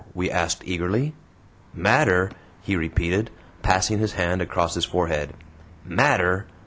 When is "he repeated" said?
2.63-3.29